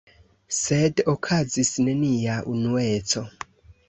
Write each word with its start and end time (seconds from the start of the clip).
Sed 0.59 1.01
okazis 1.11 1.69
nenia 1.89 2.39
unueco. 2.55 3.23